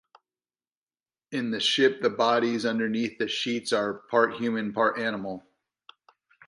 In 1.31 1.51
the 1.51 1.59
ship, 1.59 2.01
the 2.01 2.09
bodies 2.09 2.65
underneath 2.65 3.19
the 3.19 3.27
sheets 3.27 3.71
are 3.71 3.93
part 3.93 4.33
human, 4.33 4.73
part 4.73 4.97
animal. 4.97 5.45